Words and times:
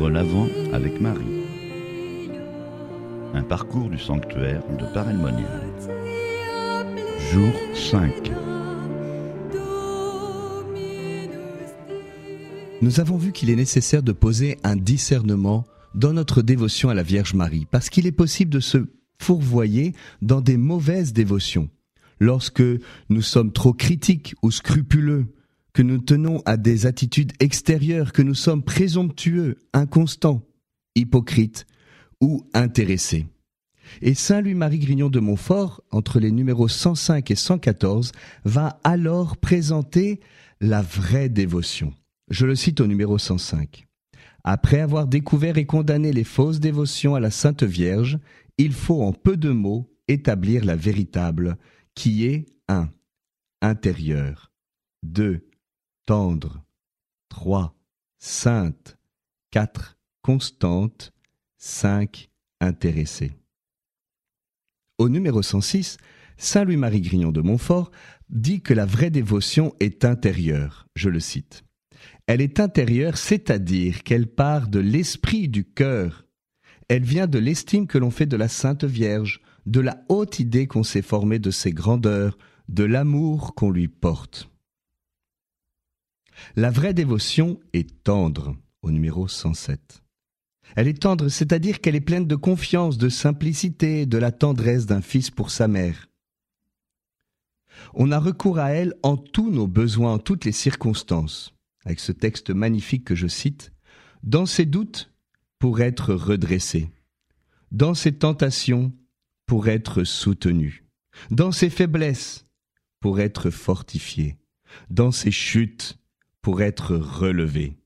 Vivre 0.00 0.12
l'Avent 0.12 0.48
avec 0.72 0.98
Marie. 0.98 1.44
Un 3.34 3.42
parcours 3.42 3.90
du 3.90 3.98
sanctuaire 3.98 4.62
de 4.78 4.86
Paray-le-Monial. 4.94 5.60
Jour 7.30 7.52
5. 7.74 8.32
Nous 12.80 12.98
avons 12.98 13.18
vu 13.18 13.32
qu'il 13.32 13.50
est 13.50 13.56
nécessaire 13.56 14.02
de 14.02 14.12
poser 14.12 14.56
un 14.64 14.76
discernement 14.76 15.66
dans 15.94 16.14
notre 16.14 16.40
dévotion 16.40 16.88
à 16.88 16.94
la 16.94 17.02
Vierge 17.02 17.34
Marie, 17.34 17.66
parce 17.70 17.90
qu'il 17.90 18.06
est 18.06 18.12
possible 18.12 18.50
de 18.50 18.60
se 18.60 18.78
fourvoyer 19.18 19.92
dans 20.22 20.40
des 20.40 20.56
mauvaises 20.56 21.12
dévotions. 21.12 21.68
Lorsque 22.20 22.62
nous 23.10 23.22
sommes 23.22 23.52
trop 23.52 23.74
critiques 23.74 24.34
ou 24.40 24.50
scrupuleux, 24.50 25.26
que 25.72 25.82
nous 25.82 25.98
tenons 25.98 26.42
à 26.46 26.56
des 26.56 26.86
attitudes 26.86 27.32
extérieures, 27.40 28.12
que 28.12 28.22
nous 28.22 28.34
sommes 28.34 28.62
présomptueux, 28.62 29.58
inconstants, 29.72 30.42
hypocrites 30.94 31.66
ou 32.20 32.44
intéressés. 32.54 33.26
Et 34.02 34.14
Saint 34.14 34.40
Louis-Marie 34.40 34.78
Grignon 34.78 35.08
de 35.08 35.20
Montfort, 35.20 35.82
entre 35.90 36.20
les 36.20 36.30
numéros 36.30 36.68
105 36.68 37.30
et 37.30 37.34
114, 37.34 38.12
va 38.44 38.78
alors 38.84 39.36
présenter 39.36 40.20
la 40.60 40.82
vraie 40.82 41.28
dévotion. 41.28 41.92
Je 42.28 42.46
le 42.46 42.54
cite 42.54 42.80
au 42.80 42.86
numéro 42.86 43.18
105. 43.18 43.86
Après 44.44 44.80
avoir 44.80 45.06
découvert 45.06 45.58
et 45.58 45.66
condamné 45.66 46.12
les 46.12 46.24
fausses 46.24 46.60
dévotions 46.60 47.14
à 47.14 47.20
la 47.20 47.30
Sainte 47.30 47.64
Vierge, 47.64 48.18
il 48.58 48.72
faut 48.72 49.02
en 49.02 49.12
peu 49.12 49.36
de 49.36 49.50
mots 49.50 49.90
établir 50.08 50.64
la 50.64 50.76
véritable, 50.76 51.56
qui 51.94 52.26
est 52.26 52.46
1. 52.68 52.88
Intérieur. 53.62 54.52
2 55.02 55.49
tendre, 56.10 56.64
3. 57.28 57.72
Sainte, 58.18 58.98
4. 59.52 59.96
Constante, 60.22 61.12
5. 61.56 62.28
Intéressée. 62.60 63.30
Au 64.98 65.08
numéro 65.08 65.40
106, 65.40 65.98
Saint 66.36 66.64
Louis-Marie 66.64 67.00
Grignon 67.00 67.30
de 67.30 67.40
Montfort 67.40 67.92
dit 68.28 68.60
que 68.60 68.74
la 68.74 68.86
vraie 68.86 69.10
dévotion 69.10 69.72
est 69.78 70.04
intérieure. 70.04 70.88
Je 70.96 71.10
le 71.10 71.20
cite. 71.20 71.62
Elle 72.26 72.40
est 72.40 72.58
intérieure, 72.58 73.16
c'est-à-dire 73.16 74.02
qu'elle 74.02 74.26
part 74.26 74.66
de 74.66 74.80
l'esprit 74.80 75.46
du 75.46 75.64
cœur. 75.64 76.26
Elle 76.88 77.04
vient 77.04 77.28
de 77.28 77.38
l'estime 77.38 77.86
que 77.86 77.98
l'on 77.98 78.10
fait 78.10 78.26
de 78.26 78.36
la 78.36 78.48
Sainte 78.48 78.82
Vierge, 78.82 79.42
de 79.64 79.78
la 79.78 80.02
haute 80.08 80.40
idée 80.40 80.66
qu'on 80.66 80.82
s'est 80.82 81.02
formée 81.02 81.38
de 81.38 81.52
ses 81.52 81.70
grandeurs, 81.70 82.36
de 82.68 82.82
l'amour 82.82 83.54
qu'on 83.54 83.70
lui 83.70 83.86
porte. 83.86 84.49
La 86.56 86.70
vraie 86.70 86.94
dévotion 86.94 87.60
est 87.72 88.02
tendre, 88.02 88.56
au 88.82 88.90
numéro 88.90 89.28
107. 89.28 90.02
Elle 90.76 90.88
est 90.88 91.02
tendre, 91.02 91.28
c'est-à-dire 91.28 91.80
qu'elle 91.80 91.96
est 91.96 92.00
pleine 92.00 92.26
de 92.26 92.36
confiance, 92.36 92.98
de 92.98 93.08
simplicité, 93.08 94.06
de 94.06 94.18
la 94.18 94.32
tendresse 94.32 94.86
d'un 94.86 95.02
fils 95.02 95.30
pour 95.30 95.50
sa 95.50 95.68
mère. 95.68 96.08
On 97.94 98.12
a 98.12 98.18
recours 98.18 98.58
à 98.58 98.70
elle 98.70 98.94
en 99.02 99.16
tous 99.16 99.50
nos 99.50 99.66
besoins, 99.66 100.14
en 100.14 100.18
toutes 100.18 100.44
les 100.44 100.52
circonstances, 100.52 101.54
avec 101.84 101.98
ce 101.98 102.12
texte 102.12 102.50
magnifique 102.50 103.04
que 103.04 103.14
je 103.14 103.26
cite, 103.26 103.72
dans 104.22 104.46
ses 104.46 104.66
doutes 104.66 105.12
pour 105.58 105.80
être 105.80 106.14
redressé, 106.14 106.90
dans 107.72 107.94
ses 107.94 108.12
tentations 108.12 108.92
pour 109.46 109.68
être 109.68 110.04
soutenu, 110.04 110.84
dans 111.30 111.52
ses 111.52 111.70
faiblesses 111.70 112.46
pour 113.00 113.20
être 113.20 113.50
fortifié, 113.50 114.36
dans 114.90 115.10
ses 115.10 115.30
chutes 115.30 115.98
pour 116.42 116.62
être 116.62 116.96
relevé, 116.96 117.78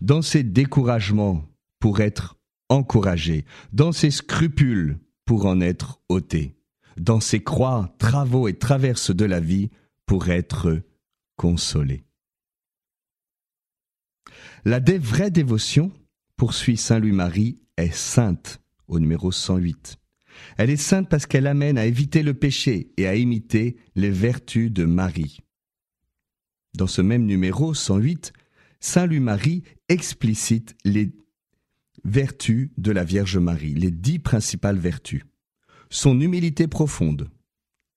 dans 0.00 0.22
ses 0.22 0.42
découragements 0.42 1.44
pour 1.78 2.00
être 2.00 2.36
encouragé, 2.68 3.44
dans 3.72 3.92
ses 3.92 4.10
scrupules 4.10 4.98
pour 5.24 5.46
en 5.46 5.60
être 5.60 6.00
ôté, 6.08 6.56
dans 6.96 7.20
ses 7.20 7.42
croix, 7.42 7.94
travaux 7.98 8.48
et 8.48 8.58
traverses 8.58 9.14
de 9.14 9.24
la 9.24 9.40
vie 9.40 9.70
pour 10.06 10.28
être 10.28 10.82
consolé. 11.36 12.04
La 14.64 14.80
vraie 14.80 15.30
dévotion, 15.30 15.92
poursuit 16.36 16.76
Saint 16.76 16.98
Louis-Marie, 16.98 17.60
est 17.76 17.94
sainte, 17.94 18.60
au 18.88 18.98
numéro 18.98 19.32
108. 19.32 19.96
Elle 20.56 20.70
est 20.70 20.76
sainte 20.76 21.08
parce 21.08 21.26
qu'elle 21.26 21.46
amène 21.46 21.78
à 21.78 21.86
éviter 21.86 22.22
le 22.22 22.34
péché 22.34 22.92
et 22.96 23.06
à 23.06 23.14
imiter 23.14 23.76
les 23.94 24.10
vertus 24.10 24.70
de 24.70 24.84
Marie. 24.84 25.40
Dans 26.74 26.86
ce 26.86 27.02
même 27.02 27.24
numéro 27.24 27.74
108, 27.74 28.32
Saint 28.80 29.06
Louis-Marie 29.06 29.62
explicite 29.88 30.76
les 30.84 31.12
vertus 32.04 32.70
de 32.78 32.92
la 32.92 33.04
Vierge 33.04 33.38
Marie, 33.38 33.74
les 33.74 33.90
dix 33.90 34.18
principales 34.18 34.78
vertus. 34.78 35.24
Son 35.90 36.20
humilité 36.20 36.68
profonde, 36.68 37.30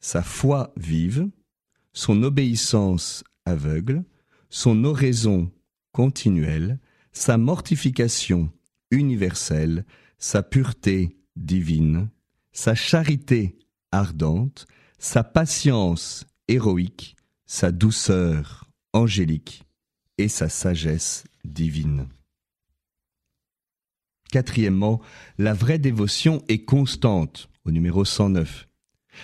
sa 0.00 0.22
foi 0.22 0.72
vive, 0.76 1.28
son 1.92 2.22
obéissance 2.22 3.24
aveugle, 3.44 4.04
son 4.50 4.84
oraison 4.84 5.50
continuelle, 5.92 6.78
sa 7.12 7.38
mortification 7.38 8.52
universelle, 8.90 9.84
sa 10.18 10.42
pureté 10.42 11.18
divine, 11.36 12.10
sa 12.52 12.74
charité 12.74 13.58
ardente, 13.90 14.66
sa 14.98 15.24
patience 15.24 16.26
héroïque, 16.46 17.16
sa 17.48 17.72
douceur 17.72 18.68
angélique 18.92 19.64
et 20.18 20.28
sa 20.28 20.50
sagesse 20.50 21.24
divine. 21.44 22.06
Quatrièmement, 24.30 25.00
la 25.38 25.54
vraie 25.54 25.78
dévotion 25.78 26.44
est 26.48 26.66
constante, 26.66 27.48
au 27.64 27.70
numéro 27.70 28.04
109. 28.04 28.68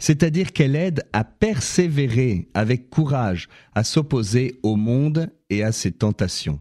C'est-à-dire 0.00 0.52
qu'elle 0.52 0.74
aide 0.74 1.08
à 1.12 1.22
persévérer 1.22 2.50
avec 2.54 2.90
courage, 2.90 3.48
à 3.76 3.84
s'opposer 3.84 4.58
au 4.64 4.74
monde 4.74 5.32
et 5.48 5.62
à 5.62 5.70
ses 5.70 5.92
tentations. 5.92 6.60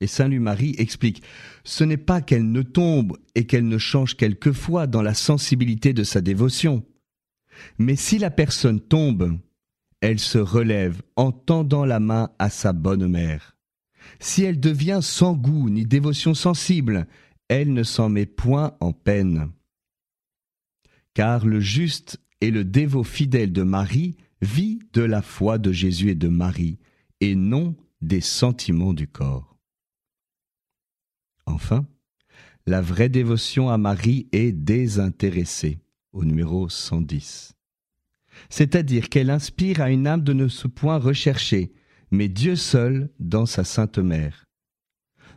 Et 0.00 0.08
Saint 0.08 0.26
Louis-Marie 0.26 0.74
explique, 0.78 1.22
ce 1.62 1.84
n'est 1.84 1.96
pas 1.96 2.20
qu'elle 2.20 2.50
ne 2.50 2.62
tombe 2.62 3.16
et 3.36 3.46
qu'elle 3.46 3.68
ne 3.68 3.78
change 3.78 4.16
quelquefois 4.16 4.88
dans 4.88 5.02
la 5.02 5.14
sensibilité 5.14 5.92
de 5.92 6.02
sa 6.02 6.20
dévotion. 6.20 6.84
Mais 7.78 7.94
si 7.94 8.18
la 8.18 8.32
personne 8.32 8.80
tombe, 8.80 9.38
elle 10.02 10.18
se 10.18 10.38
relève 10.38 11.00
en 11.16 11.30
tendant 11.30 11.84
la 11.84 12.00
main 12.00 12.30
à 12.40 12.50
sa 12.50 12.72
bonne 12.72 13.06
mère. 13.06 13.56
Si 14.18 14.42
elle 14.42 14.58
devient 14.58 14.98
sans 15.00 15.34
goût 15.34 15.70
ni 15.70 15.86
dévotion 15.86 16.34
sensible, 16.34 17.06
elle 17.48 17.72
ne 17.72 17.84
s'en 17.84 18.08
met 18.08 18.26
point 18.26 18.76
en 18.80 18.92
peine. 18.92 19.52
Car 21.14 21.46
le 21.46 21.60
juste 21.60 22.20
et 22.40 22.50
le 22.50 22.64
dévot 22.64 23.04
fidèle 23.04 23.52
de 23.52 23.62
Marie 23.62 24.16
vit 24.40 24.80
de 24.92 25.02
la 25.02 25.22
foi 25.22 25.58
de 25.58 25.70
Jésus 25.70 26.10
et 26.10 26.14
de 26.16 26.28
Marie, 26.28 26.78
et 27.20 27.36
non 27.36 27.76
des 28.00 28.20
sentiments 28.20 28.94
du 28.94 29.06
corps. 29.06 29.56
Enfin, 31.46 31.86
la 32.66 32.80
vraie 32.80 33.08
dévotion 33.08 33.70
à 33.70 33.78
Marie 33.78 34.26
est 34.32 34.50
désintéressée, 34.50 35.78
au 36.12 36.24
numéro 36.24 36.68
110 36.68 37.54
c'est-à-dire 38.50 39.08
qu'elle 39.08 39.30
inspire 39.30 39.80
à 39.80 39.90
une 39.90 40.06
âme 40.06 40.22
de 40.22 40.32
ne 40.32 40.48
se 40.48 40.66
point 40.68 40.98
rechercher, 40.98 41.72
mais 42.10 42.28
Dieu 42.28 42.56
seul 42.56 43.10
dans 43.18 43.46
sa 43.46 43.64
Sainte 43.64 43.98
Mère. 43.98 44.44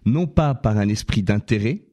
Non 0.05 0.27
pas 0.27 0.53
par 0.53 0.77
un 0.77 0.89
esprit 0.89 1.23
d'intérêt, 1.23 1.85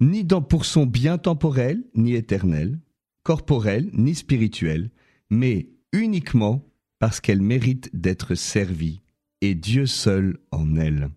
ni 0.00 0.24
dans 0.24 0.42
pour 0.42 0.64
son 0.64 0.86
bien 0.86 1.18
temporel, 1.18 1.84
ni 1.94 2.14
éternel, 2.14 2.78
corporel, 3.22 3.90
ni 3.92 4.14
spirituel, 4.14 4.90
mais 5.30 5.70
uniquement 5.92 6.64
parce 6.98 7.20
qu'elle 7.20 7.42
mérite 7.42 7.90
d'être 7.92 8.34
servie, 8.34 9.02
et 9.40 9.54
Dieu 9.54 9.86
seul 9.86 10.38
en 10.50 10.76
elle. 10.76 11.10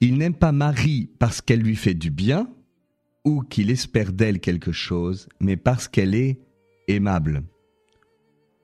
Il 0.00 0.18
n'aime 0.18 0.34
pas 0.34 0.52
Marie 0.52 1.10
parce 1.18 1.40
qu'elle 1.40 1.60
lui 1.60 1.76
fait 1.76 1.94
du 1.94 2.10
bien, 2.10 2.50
ou 3.24 3.42
qu'il 3.42 3.70
espère 3.70 4.12
d'elle 4.12 4.40
quelque 4.40 4.72
chose, 4.72 5.28
mais 5.40 5.56
parce 5.56 5.88
qu'elle 5.88 6.14
est 6.14 6.38
aimable. 6.88 7.42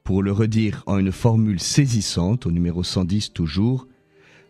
Pour 0.04 0.22
le 0.22 0.32
redire 0.32 0.82
en 0.86 0.98
une 0.98 1.12
formule 1.12 1.60
saisissante, 1.60 2.46
au 2.46 2.50
numéro 2.50 2.82
110 2.82 3.32
toujours, 3.32 3.86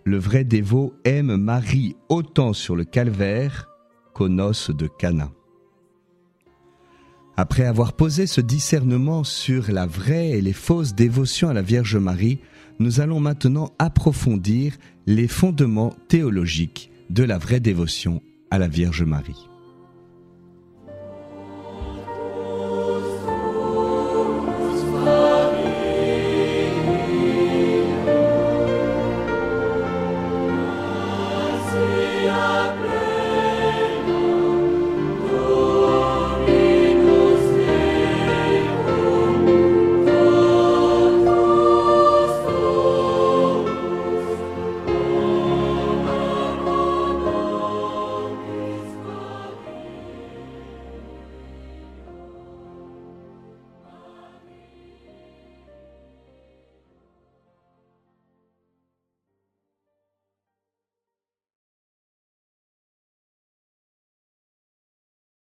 le 0.04 0.18
vrai 0.18 0.44
dévot 0.44 0.94
aime 1.04 1.36
Marie 1.36 1.96
autant 2.08 2.52
sur 2.52 2.74
le 2.74 2.84
calvaire 2.84 3.68
qu'aux 4.14 4.28
noces 4.28 4.70
de 4.70 4.86
Cana. 4.86 5.30
Après 7.36 7.64
avoir 7.64 7.94
posé 7.94 8.26
ce 8.26 8.40
discernement 8.40 9.24
sur 9.24 9.70
la 9.70 9.86
vraie 9.86 10.30
et 10.30 10.40
les 10.40 10.52
fausses 10.52 10.94
dévotions 10.94 11.48
à 11.48 11.54
la 11.54 11.62
Vierge 11.62 11.96
Marie, 11.96 12.40
nous 12.78 13.00
allons 13.00 13.20
maintenant 13.20 13.70
approfondir 13.78 14.76
les 15.06 15.28
fondements 15.28 15.94
théologiques 16.08 16.90
de 17.10 17.22
la 17.22 17.38
vraie 17.38 17.60
dévotion 17.60 18.22
à 18.50 18.58
la 18.58 18.68
Vierge 18.68 19.02
Marie. 19.02 19.51